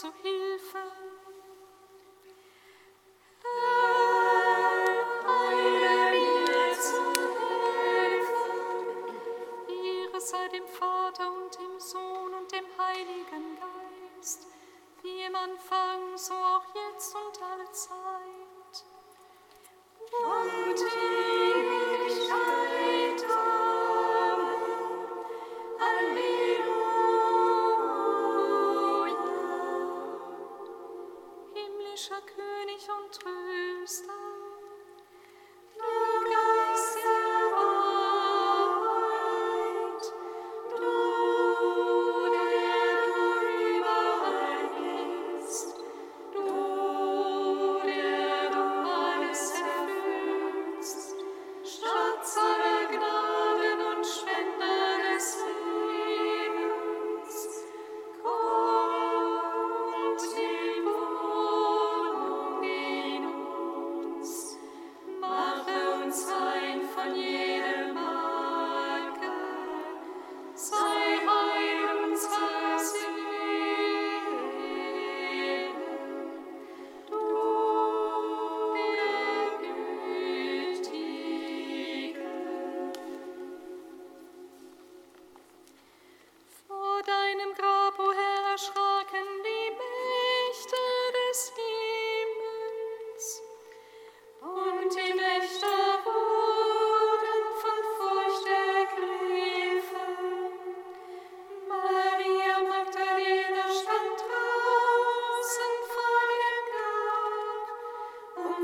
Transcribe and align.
so 0.00 0.10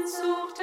Sehnsucht 0.06 0.60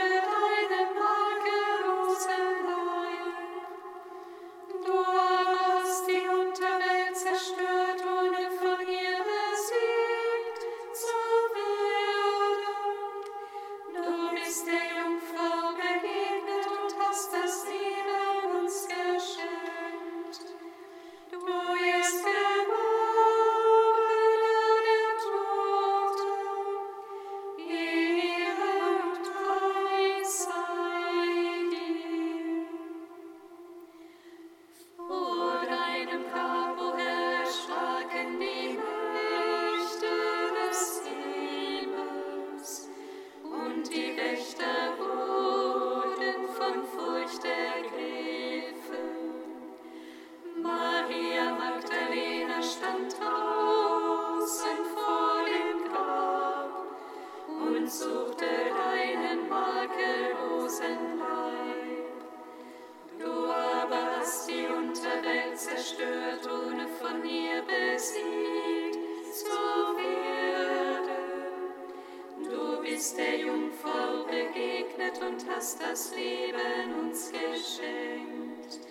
das 75.72 76.12
Leben 76.14 77.00
uns 77.00 77.32
geschenkt. 77.32 78.82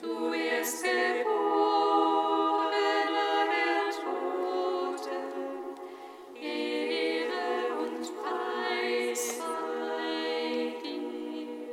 Du 0.00 0.32
wirst 0.32 0.82
geborener 0.82 1.34
der 3.52 3.90
Toten, 4.00 5.24
Ehre 6.40 7.48
und 7.82 8.02
Preis 8.16 9.22
sei 9.36 10.72
dir. 10.82 11.68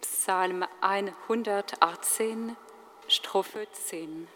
Psalm 0.00 0.64
118, 0.80 2.56
Strophe 3.06 3.68
10. 3.70 4.26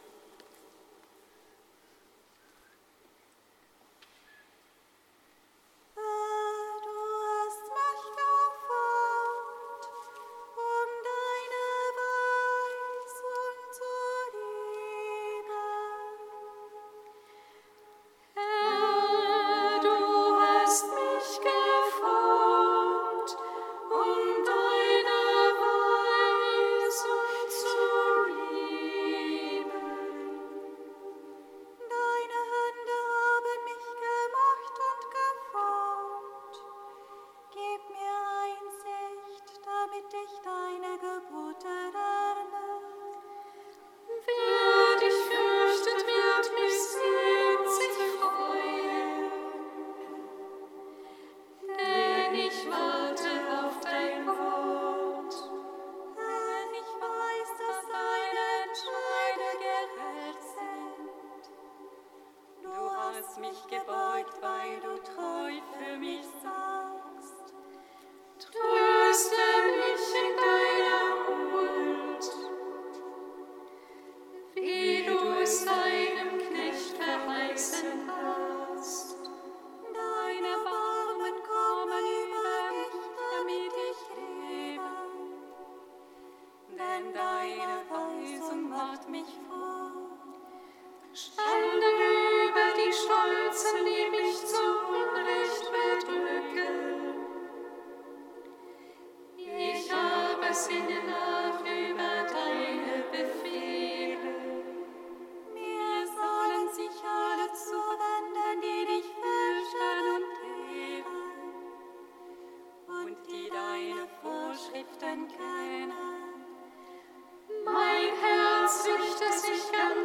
mich 63.40 63.66
gebeugt, 63.68 64.34
weil 64.42 64.80
du 64.80 65.02
treu 65.02 65.52
für 65.78 65.96
mich 65.98 66.26
sahst. 66.42 66.79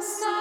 sun. 0.00 0.35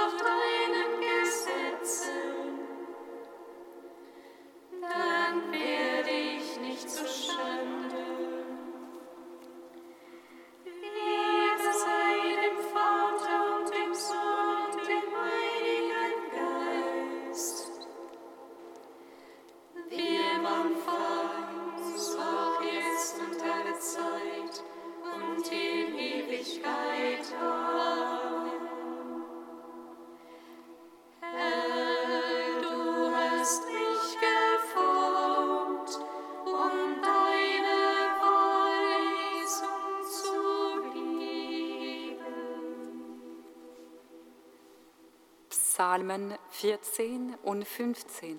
Psalmen 45.96 46.34
14 46.52 47.36
und 47.44 47.66
15. 47.66 48.38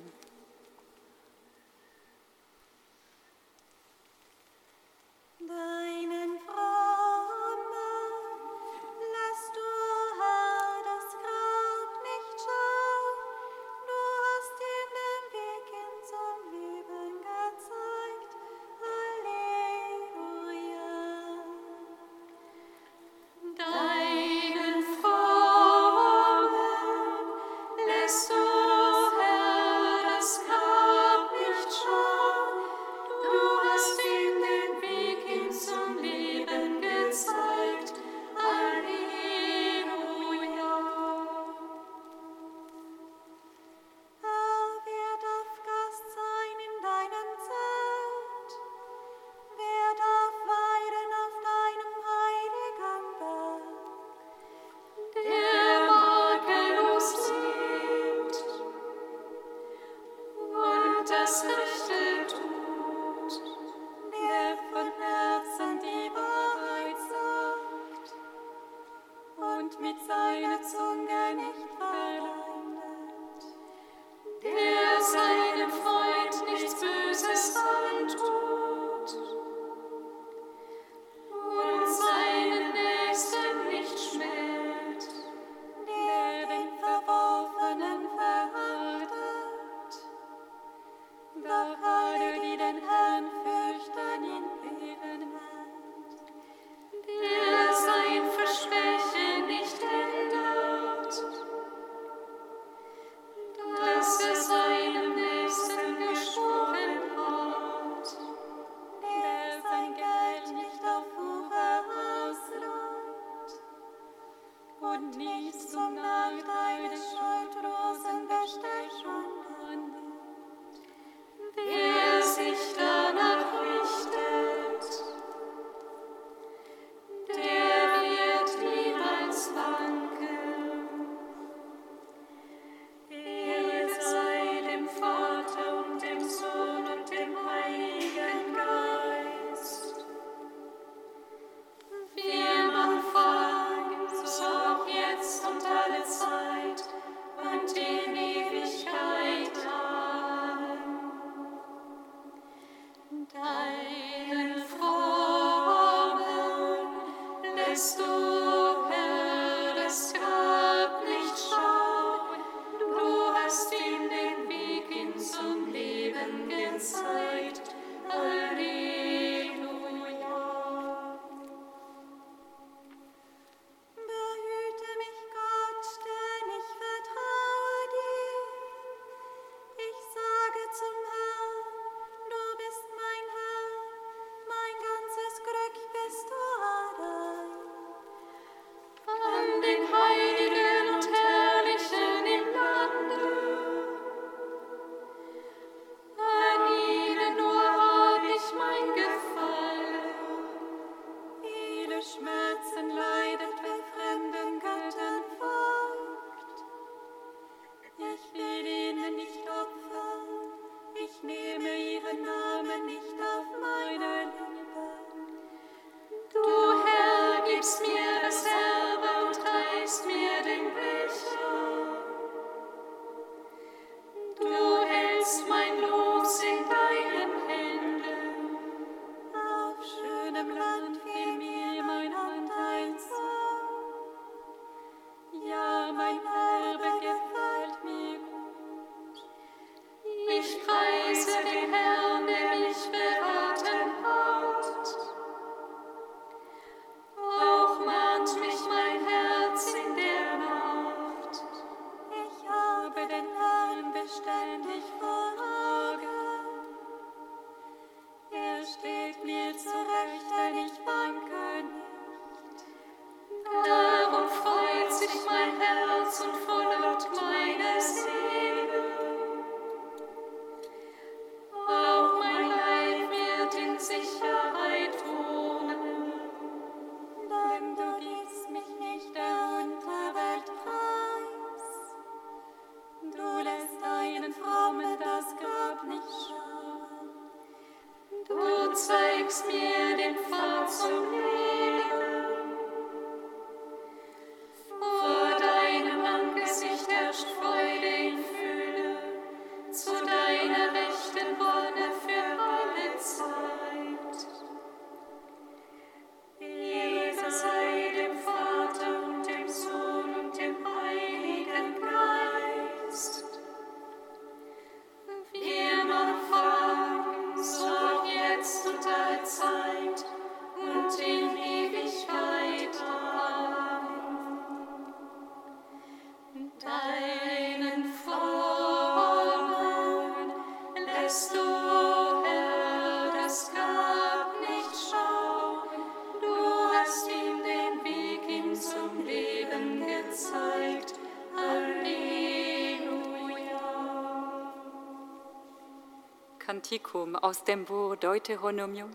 Kantikum 346.76 347.16
aus 347.16 347.42
dem 347.42 347.64
Buch 347.64 347.96
Deuteronomium, 347.96 348.90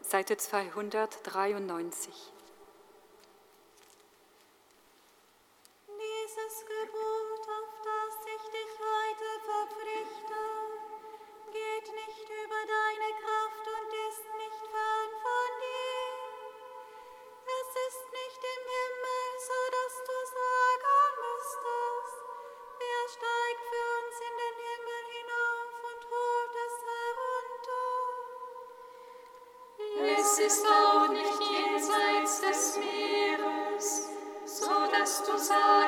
Seite 0.00 0.38
293. 0.38 2.35
auch 30.84 31.08
nicht 31.08 31.40
jenseits 31.50 32.40
des 32.40 32.78
Meeres, 32.78 34.08
so 34.44 34.70
dass 34.92 35.22
du 35.24 35.36
sagst, 35.38 35.85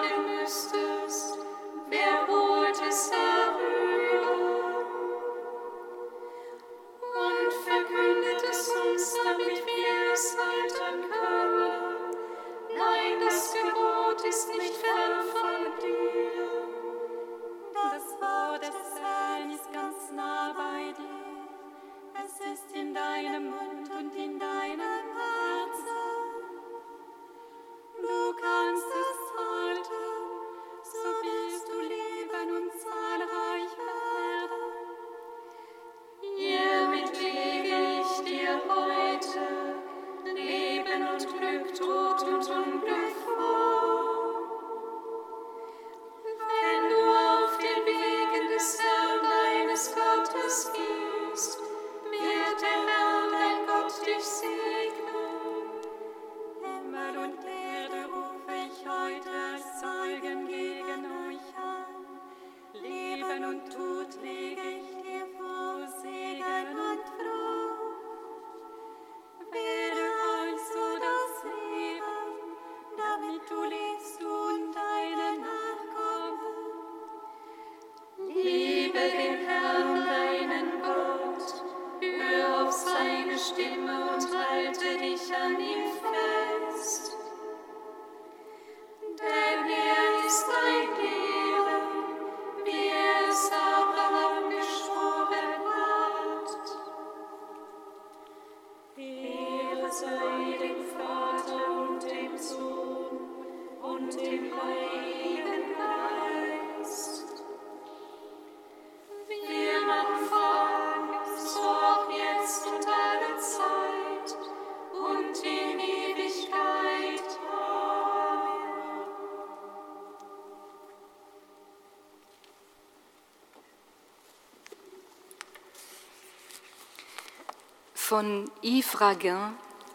von 128.09 128.51
Yves 128.63 129.03
Raguin 129.03 129.53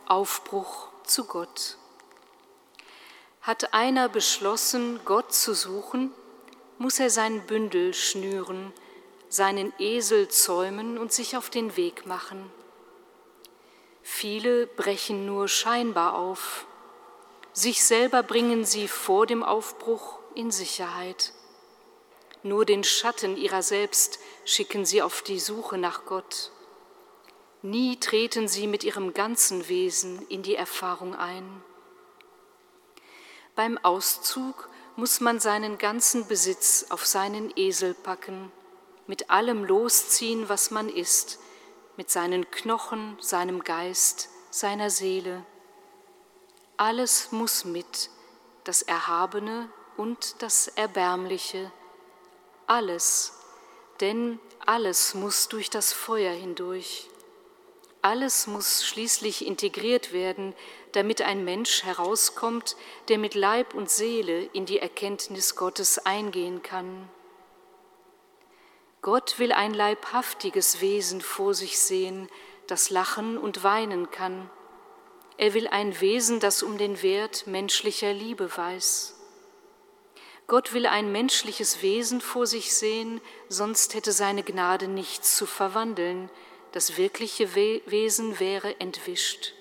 Aufbruch 0.07 0.89
zu 1.03 1.25
Gott. 1.25 1.77
Hat 3.43 3.73
einer 3.73 4.07
beschlossen, 4.07 5.01
Gott 5.03 5.33
zu 5.33 5.53
suchen, 5.53 6.13
muss 6.77 6.97
er 7.01 7.09
sein 7.09 7.45
Bündel 7.45 7.93
schnüren, 7.93 8.71
seinen 9.27 9.73
Esel 9.79 10.29
zäumen 10.29 10.97
und 10.97 11.11
sich 11.11 11.35
auf 11.35 11.49
den 11.49 11.75
Weg 11.75 12.05
machen. 12.05 12.49
Viele 14.01 14.65
brechen 14.65 15.25
nur 15.25 15.49
scheinbar 15.49 16.17
auf, 16.17 16.65
sich 17.51 17.83
selber 17.83 18.23
bringen 18.23 18.63
sie 18.63 18.87
vor 18.87 19.25
dem 19.27 19.43
Aufbruch 19.43 20.19
in 20.35 20.49
Sicherheit. 20.49 21.33
Nur 22.43 22.63
den 22.63 22.85
Schatten 22.85 23.35
ihrer 23.35 23.61
selbst 23.61 24.19
schicken 24.45 24.85
sie 24.85 25.01
auf 25.01 25.21
die 25.21 25.41
Suche 25.41 25.77
nach 25.77 26.05
Gott. 26.05 26.49
Nie 27.61 27.99
treten 27.99 28.47
sie 28.47 28.67
mit 28.67 28.85
ihrem 28.85 29.13
ganzen 29.13 29.67
Wesen 29.67 30.25
in 30.29 30.43
die 30.43 30.55
Erfahrung 30.55 31.13
ein. 31.13 31.61
Beim 33.55 33.77
Auszug 33.77 34.67
muss 34.95 35.19
man 35.19 35.39
seinen 35.39 35.77
ganzen 35.77 36.27
Besitz 36.27 36.87
auf 36.89 37.05
seinen 37.05 37.53
Esel 37.55 37.93
packen, 37.93 38.51
mit 39.05 39.29
allem 39.29 39.63
losziehen, 39.63 40.49
was 40.49 40.71
man 40.71 40.89
ist, 40.89 41.39
mit 41.95 42.09
seinen 42.09 42.49
Knochen, 42.49 43.15
seinem 43.21 43.63
Geist, 43.63 44.29
seiner 44.49 44.89
Seele. 44.89 45.45
Alles 46.77 47.31
muss 47.31 47.63
mit, 47.63 48.09
das 48.63 48.81
Erhabene 48.81 49.69
und 49.97 50.41
das 50.41 50.67
Erbärmliche, 50.69 51.71
alles, 52.65 53.33
denn 53.99 54.39
alles 54.65 55.13
muss 55.13 55.47
durch 55.47 55.69
das 55.69 55.93
Feuer 55.93 56.33
hindurch. 56.33 57.07
Alles 58.01 58.47
muss 58.47 58.85
schließlich 58.85 59.45
integriert 59.45 60.11
werden, 60.11 60.55
damit 60.93 61.21
ein 61.21 61.43
Mensch 61.43 61.83
herauskommt, 61.83 62.75
der 63.09 63.17
mit 63.17 63.35
Leib 63.35 63.73
und 63.73 63.89
Seele 63.89 64.43
in 64.53 64.65
die 64.65 64.79
Erkenntnis 64.79 65.55
Gottes 65.55 66.05
eingehen 66.05 66.63
kann. 66.63 67.09
Gott 69.01 69.37
will 69.37 69.51
ein 69.51 69.73
leibhaftiges 69.73 70.79
Wesen 70.79 71.19
vor 71.19 71.53
sich 71.53 71.77
sehen, 71.77 72.29
das 72.67 72.89
lachen 72.89 73.37
und 73.37 73.63
weinen 73.63 74.11
kann. 74.11 74.49
Er 75.37 75.53
will 75.53 75.67
ein 75.67 75.99
Wesen, 75.99 76.39
das 76.39 76.63
um 76.63 76.77
den 76.77 77.01
Wert 77.03 77.45
menschlicher 77.47 78.13
Liebe 78.13 78.55
weiß. 78.55 79.19
Gott 80.47 80.73
will 80.73 80.85
ein 80.85 81.11
menschliches 81.11 81.81
Wesen 81.81 82.21
vor 82.21 82.47
sich 82.47 82.73
sehen, 82.73 83.19
sonst 83.49 83.93
hätte 83.93 84.11
seine 84.11 84.43
Gnade 84.43 84.87
nichts 84.87 85.35
zu 85.35 85.45
verwandeln, 85.45 86.29
das 86.71 86.97
wirkliche 86.97 87.55
Wesen 87.55 88.39
wäre 88.39 88.79
entwischt. 88.79 89.53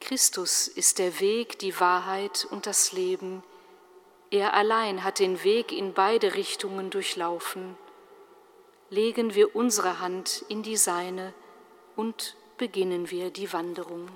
Christus 0.00 0.66
ist 0.66 0.98
der 0.98 1.20
Weg, 1.20 1.58
die 1.58 1.78
Wahrheit 1.78 2.46
und 2.50 2.66
das 2.66 2.92
Leben. 2.92 3.42
Er 4.30 4.54
allein 4.54 5.04
hat 5.04 5.18
den 5.18 5.44
Weg 5.44 5.72
in 5.72 5.92
beide 5.92 6.34
Richtungen 6.34 6.90
durchlaufen. 6.90 7.76
Legen 8.88 9.34
wir 9.34 9.54
unsere 9.54 10.00
Hand 10.00 10.44
in 10.48 10.62
die 10.62 10.76
seine 10.76 11.32
und 11.96 12.36
beginnen 12.56 13.10
wir 13.10 13.30
die 13.30 13.52
Wanderung. 13.52 14.08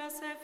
dass 0.00 0.22
er 0.22 0.34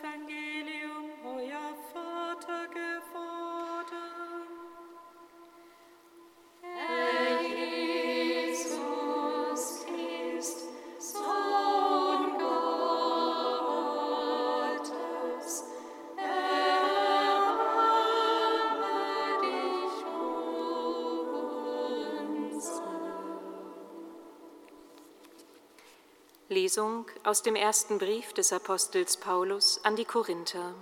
Lesung 26.67 27.07
aus 27.23 27.45
dem 27.45 27.55
ersten 27.55 27.99
Brief 27.99 28.33
des 28.33 28.53
Apostels 28.53 29.19
Paulus 29.19 29.79
an 29.85 29.95
die 29.95 30.05
Korinther. 30.05 30.75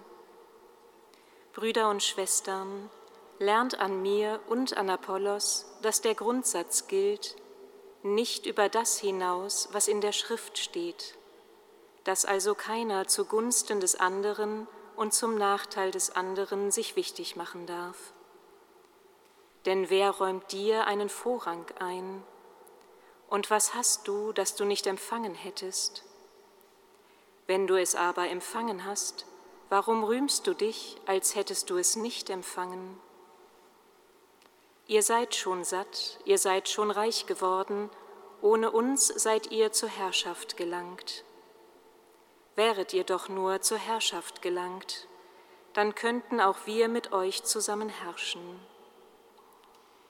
Brüder 1.53 1.91
und 1.91 2.03
Schwestern, 2.03 2.89
lernt 3.39 3.79
an 3.79 4.01
mir 4.01 4.41
und 4.49 4.79
an 4.79 4.89
Apollos, 4.89 5.67
dass 5.83 6.01
der 6.01 6.15
Grundsatz 6.15 6.87
gilt, 6.87 7.37
nicht 8.03 8.47
über 8.47 8.71
das 8.71 8.99
hinaus, 8.99 9.69
was 9.73 9.87
in 9.87 10.01
der 10.01 10.13
Schrift 10.13 10.57
steht, 10.57 11.19
dass 12.05 12.25
also 12.25 12.55
keiner 12.55 13.07
zugunsten 13.07 13.81
des 13.81 13.95
anderen 13.95 14.67
und 14.97 15.13
zum 15.13 15.37
Nachteil 15.37 15.91
des 15.91 16.17
anderen 16.17 16.71
sich 16.71 16.97
wichtig 16.97 17.37
machen 17.37 17.67
darf. 17.67 18.15
Denn 19.67 19.91
wer 19.91 20.13
räumt 20.13 20.51
dir 20.51 20.87
einen 20.87 21.11
Vorrang 21.11 21.67
ein? 21.79 22.25
Und 23.29 23.51
was 23.51 23.75
hast 23.75 24.07
du, 24.07 24.33
das 24.33 24.55
du 24.55 24.65
nicht 24.65 24.87
empfangen 24.87 25.35
hättest? 25.35 26.05
Wenn 27.47 27.67
du 27.67 27.77
es 27.77 27.95
aber 27.95 28.29
empfangen 28.29 28.85
hast, 28.85 29.27
warum 29.69 30.05
rühmst 30.05 30.47
du 30.47 30.55
dich, 30.55 30.97
als 31.07 31.35
hättest 31.35 31.69
du 31.71 31.77
es 31.77 31.97
nicht 31.97 32.31
empfangen? 32.31 33.01
Ihr 34.87 35.03
seid 35.03 35.35
schon 35.35 35.65
satt, 35.65 36.19
ihr 36.25 36.39
seid 36.39 36.69
schon 36.69 36.91
reich 36.91 37.27
geworden, 37.27 37.91
ohne 38.43 38.71
uns 38.71 39.07
seid 39.07 39.51
ihr 39.51 39.73
zur 39.73 39.89
Herrschaft 39.89 40.57
gelangt. 40.57 41.25
Wäret 42.57 42.93
ihr 42.93 43.05
doch 43.05 43.29
nur 43.29 43.63
zur 43.63 43.79
Herrschaft 43.79 44.43
gelangt, 44.43 45.09
dann 45.73 45.95
könnten 45.95 46.41
auch 46.41 46.67
wir 46.67 46.89
mit 46.89 47.13
euch 47.13 47.43
zusammen 47.43 47.89
herrschen. 47.89 48.61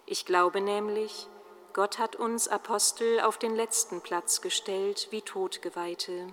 Ich 0.06 0.26
glaube 0.26 0.60
nämlich, 0.60 1.28
Gott 1.74 1.98
hat 1.98 2.14
uns 2.14 2.46
Apostel 2.46 3.18
auf 3.18 3.36
den 3.36 3.56
letzten 3.56 4.00
Platz 4.00 4.40
gestellt 4.40 5.08
wie 5.10 5.22
Todgeweihte. 5.22 6.28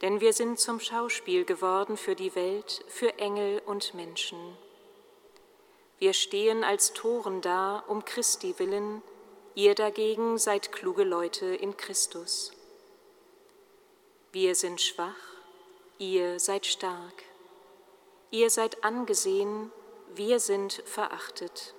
Denn 0.00 0.22
wir 0.22 0.32
sind 0.32 0.58
zum 0.58 0.80
Schauspiel 0.80 1.44
geworden 1.44 1.98
für 1.98 2.14
die 2.14 2.34
Welt, 2.34 2.82
für 2.88 3.18
Engel 3.18 3.60
und 3.66 3.92
Menschen. 3.92 4.56
Wir 5.98 6.14
stehen 6.14 6.64
als 6.64 6.94
Toren 6.94 7.42
da, 7.42 7.84
um 7.88 8.06
Christi 8.06 8.58
willen, 8.58 9.02
ihr 9.54 9.74
dagegen 9.74 10.38
seid 10.38 10.72
kluge 10.72 11.04
Leute 11.04 11.46
in 11.46 11.76
Christus. 11.76 12.52
Wir 14.32 14.54
sind 14.54 14.80
schwach, 14.80 15.14
ihr 15.98 16.40
seid 16.40 16.64
stark. 16.64 17.22
Ihr 18.30 18.48
seid 18.48 18.82
angesehen, 18.82 19.70
wir 20.14 20.40
sind 20.40 20.82
verachtet. 20.86 21.75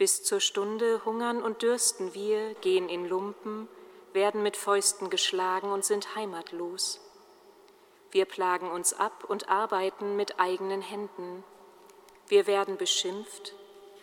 Bis 0.00 0.22
zur 0.22 0.40
Stunde 0.40 1.04
hungern 1.04 1.42
und 1.42 1.60
dürsten 1.60 2.14
wir, 2.14 2.54
gehen 2.62 2.88
in 2.88 3.06
Lumpen, 3.06 3.68
werden 4.14 4.42
mit 4.42 4.56
Fäusten 4.56 5.10
geschlagen 5.10 5.70
und 5.70 5.84
sind 5.84 6.14
heimatlos. 6.14 7.02
Wir 8.10 8.24
plagen 8.24 8.70
uns 8.70 8.94
ab 8.94 9.24
und 9.28 9.50
arbeiten 9.50 10.16
mit 10.16 10.40
eigenen 10.40 10.80
Händen. 10.80 11.44
Wir 12.28 12.46
werden 12.46 12.78
beschimpft 12.78 13.54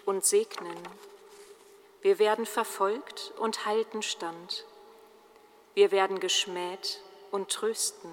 und 0.05 0.23
segnen. 0.23 0.77
Wir 2.03 2.19
werden 2.19 2.45
verfolgt 2.45 3.33
und 3.39 3.65
halten 3.65 4.03
stand. 4.03 4.65
Wir 5.73 5.89
werden 5.89 6.19
geschmäht 6.19 7.01
und 7.31 7.49
trösten. 7.49 8.11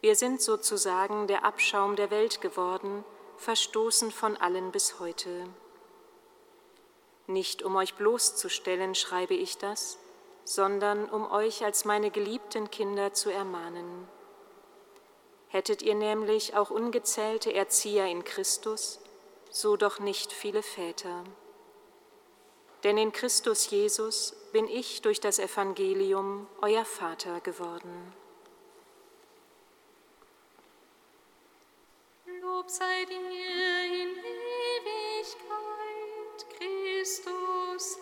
Wir 0.00 0.14
sind 0.14 0.40
sozusagen 0.40 1.26
der 1.26 1.44
Abschaum 1.44 1.96
der 1.96 2.12
Welt 2.12 2.40
geworden, 2.40 3.04
verstoßen 3.36 4.12
von 4.12 4.36
allen 4.36 4.70
bis 4.70 5.00
heute. 5.00 5.48
Nicht 7.30 7.62
um 7.62 7.76
euch 7.76 7.94
bloßzustellen 7.94 8.96
schreibe 8.96 9.34
ich 9.34 9.56
das, 9.56 9.98
sondern 10.42 11.08
um 11.08 11.30
euch 11.30 11.64
als 11.64 11.84
meine 11.84 12.10
geliebten 12.10 12.72
Kinder 12.72 13.12
zu 13.12 13.30
ermahnen. 13.30 14.08
Hättet 15.46 15.80
ihr 15.82 15.94
nämlich 15.94 16.56
auch 16.56 16.70
ungezählte 16.70 17.54
Erzieher 17.54 18.06
in 18.06 18.24
Christus, 18.24 18.98
so 19.48 19.76
doch 19.76 20.00
nicht 20.00 20.32
viele 20.32 20.64
Väter. 20.64 21.22
Denn 22.82 22.98
in 22.98 23.12
Christus 23.12 23.70
Jesus 23.70 24.34
bin 24.50 24.66
ich 24.66 25.00
durch 25.00 25.20
das 25.20 25.38
Evangelium 25.38 26.48
euer 26.62 26.84
Vater 26.84 27.38
geworden. 27.42 28.12
Lob 32.42 32.68
sei 32.68 33.04
dir 33.04 34.02
in 34.02 34.29
Christus 37.00 37.96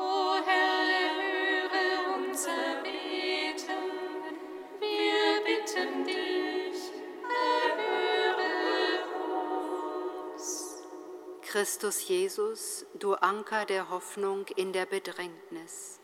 Christus 11.53 12.09
Jesus, 12.09 12.87
du 12.95 13.13
Anker 13.13 13.67
der 13.67 13.91
Hoffnung 13.91 14.47
in 14.57 14.73
der 14.73 14.87
Bedrängnis. 14.87 16.01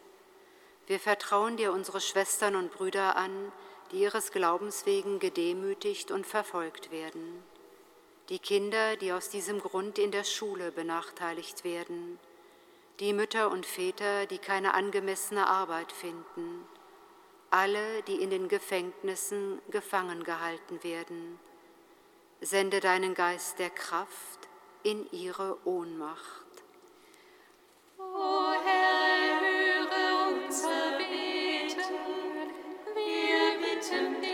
Wir 0.87 1.01
vertrauen 1.01 1.57
dir 1.57 1.73
unsere 1.73 2.03
Schwestern 2.03 2.55
und 2.55 2.71
Brüder 2.71 3.17
an, 3.17 3.51
die 3.91 4.01
ihres 4.01 4.31
Glaubens 4.31 4.85
wegen 4.85 5.19
gedemütigt 5.19 6.11
und 6.11 6.27
verfolgt 6.27 6.91
werden. 6.91 7.43
Die 8.29 8.39
Kinder, 8.39 8.97
die 8.97 9.11
aus 9.11 9.31
diesem 9.31 9.61
Grund 9.61 9.99
in 9.99 10.11
der 10.11 10.25
Schule 10.25 10.71
benachteiligt 10.71 11.65
werden. 11.65 12.21
Die 13.01 13.13
Mütter 13.13 13.51
und 13.53 13.65
Väter, 13.65 14.27
die 14.27 14.39
keine 14.39 14.75
angemessene 14.75 15.47
Arbeit 15.47 15.93
finden. 15.93 16.67
Alle, 17.49 18.03
die 18.03 18.21
in 18.21 18.31
den 18.31 18.49
Gefängnissen 18.49 19.63
gefangen 19.71 20.25
gehalten 20.25 20.83
werden. 20.83 21.39
Sende 22.41 22.81
deinen 22.81 23.15
Geist 23.15 23.61
der 23.61 23.71
Kraft 23.71 24.49
in 24.83 25.09
ihre 25.13 25.59
Ohnmacht. 25.65 26.47
O 27.99 28.53
Herr, 28.65 29.41
höre 29.43 30.45
unser 30.45 30.99
Beten, 30.99 31.79
wir 32.95 33.61
bitten 33.61 34.21
dich, 34.21 34.28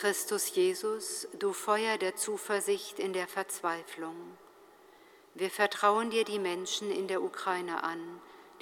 Christus 0.00 0.54
Jesus, 0.54 1.28
du 1.38 1.52
Feuer 1.52 1.98
der 1.98 2.16
Zuversicht 2.16 2.98
in 2.98 3.12
der 3.12 3.28
Verzweiflung. 3.28 4.16
Wir 5.34 5.50
vertrauen 5.50 6.08
dir 6.08 6.24
die 6.24 6.38
Menschen 6.38 6.90
in 6.90 7.06
der 7.06 7.22
Ukraine 7.22 7.84
an, 7.84 8.00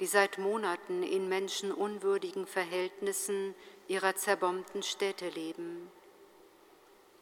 die 0.01 0.05
seit 0.05 0.37
Monaten 0.37 1.01
in 1.01 1.29
menschenunwürdigen 1.29 2.45
Verhältnissen 2.45 3.55
ihrer 3.87 4.17
zerbombten 4.17 4.83
Städte 4.83 5.29
leben. 5.29 5.89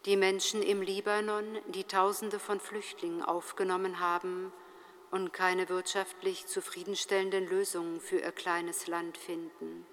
Die 0.08 0.18
Menschen 0.18 0.64
im 0.64 0.82
Libanon, 0.82 1.60
die 1.68 1.84
Tausende 1.84 2.40
von 2.40 2.60
Flüchtlingen 2.60 3.22
aufgenommen 3.22 4.00
haben 4.00 4.52
und 5.12 5.32
keine 5.32 5.70
wirtschaftlich 5.70 6.48
zufriedenstellenden 6.48 7.48
Lösungen 7.48 8.02
für 8.02 8.18
ihr 8.18 8.32
kleines 8.32 8.88
Land 8.88 9.16
finden. 9.16 9.86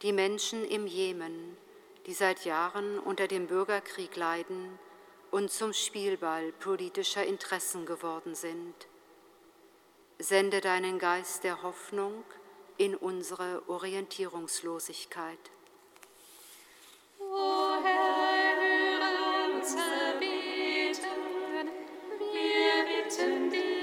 Die 0.00 0.14
Menschen 0.14 0.64
im 0.64 0.86
Jemen, 0.86 1.58
die 2.08 2.14
seit 2.14 2.46
Jahren 2.46 2.98
unter 2.98 3.28
dem 3.28 3.46
Bürgerkrieg 3.46 4.16
leiden 4.16 4.78
und 5.30 5.50
zum 5.50 5.74
Spielball 5.74 6.52
politischer 6.52 7.22
Interessen 7.22 7.84
geworden 7.84 8.34
sind. 8.34 8.74
Sende 10.18 10.62
deinen 10.62 10.98
Geist 10.98 11.44
der 11.44 11.62
Hoffnung 11.62 12.24
in 12.78 12.96
unsere 12.96 13.62
Orientierungslosigkeit. 13.68 15.38
O 17.20 17.74
Herr, 17.84 18.56
höre 18.56 19.54
unser 19.54 20.18
Beten, 20.18 21.68
wir 22.18 22.84
bitten 22.86 23.50
dich, 23.50 23.77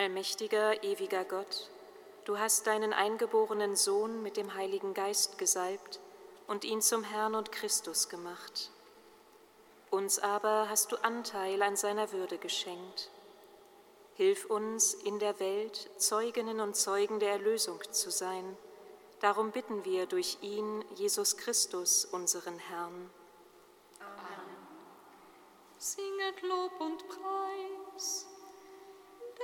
Allmächtiger, 0.00 0.82
ewiger 0.82 1.26
Gott, 1.26 1.68
du 2.24 2.38
hast 2.38 2.66
deinen 2.66 2.94
eingeborenen 2.94 3.76
Sohn 3.76 4.22
mit 4.22 4.38
dem 4.38 4.54
Heiligen 4.54 4.94
Geist 4.94 5.36
gesalbt 5.36 6.00
und 6.46 6.64
ihn 6.64 6.80
zum 6.80 7.04
Herrn 7.04 7.34
und 7.34 7.52
Christus 7.52 8.08
gemacht. 8.08 8.70
Uns 9.90 10.18
aber 10.18 10.70
hast 10.70 10.90
du 10.90 10.96
Anteil 11.04 11.60
an 11.60 11.76
seiner 11.76 12.12
Würde 12.12 12.38
geschenkt. 12.38 13.10
Hilf 14.14 14.46
uns, 14.46 14.94
in 14.94 15.18
der 15.18 15.38
Welt 15.38 15.90
Zeuginnen 15.98 16.60
und 16.60 16.76
Zeugen 16.76 17.20
der 17.20 17.32
Erlösung 17.32 17.78
zu 17.90 18.10
sein. 18.10 18.56
Darum 19.20 19.50
bitten 19.50 19.84
wir 19.84 20.06
durch 20.06 20.38
ihn, 20.40 20.82
Jesus 20.94 21.36
Christus, 21.36 22.06
unseren 22.06 22.58
Herrn. 22.58 23.10
Amen. 23.98 24.56
Singet 25.76 26.40
Lob 26.40 26.80
und 26.80 27.06
Preis. 27.06 28.29